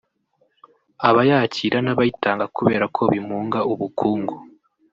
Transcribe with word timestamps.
abayakira 1.09 1.77
n’abayitanga 1.81 2.45
kubera 2.55 2.85
ko 2.95 3.01
bimunga 3.11 3.59
ubukungu 3.73 4.35